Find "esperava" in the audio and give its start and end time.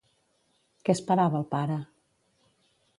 0.97-1.39